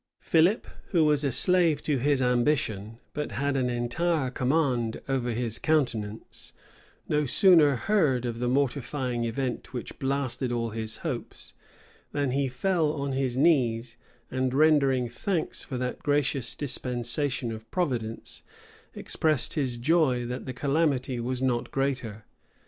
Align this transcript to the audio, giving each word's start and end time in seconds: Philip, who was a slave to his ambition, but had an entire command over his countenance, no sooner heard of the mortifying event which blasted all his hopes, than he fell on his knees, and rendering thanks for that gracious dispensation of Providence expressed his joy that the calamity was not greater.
Philip, 0.19 0.65
who 0.87 1.05
was 1.05 1.23
a 1.23 1.31
slave 1.31 1.83
to 1.83 1.99
his 1.99 2.23
ambition, 2.23 2.97
but 3.13 3.33
had 3.33 3.55
an 3.55 3.69
entire 3.69 4.31
command 4.31 4.99
over 5.07 5.29
his 5.29 5.59
countenance, 5.59 6.53
no 7.07 7.25
sooner 7.25 7.75
heard 7.75 8.25
of 8.25 8.39
the 8.39 8.47
mortifying 8.47 9.25
event 9.25 9.73
which 9.73 9.99
blasted 9.99 10.51
all 10.51 10.71
his 10.71 10.97
hopes, 11.05 11.53
than 12.13 12.31
he 12.31 12.47
fell 12.47 12.91
on 12.93 13.11
his 13.11 13.37
knees, 13.37 13.95
and 14.31 14.55
rendering 14.55 15.07
thanks 15.07 15.63
for 15.63 15.77
that 15.77 15.99
gracious 15.99 16.55
dispensation 16.55 17.51
of 17.51 17.69
Providence 17.69 18.41
expressed 18.95 19.53
his 19.53 19.77
joy 19.77 20.25
that 20.25 20.47
the 20.47 20.51
calamity 20.53 21.19
was 21.19 21.43
not 21.43 21.69
greater. 21.69 22.25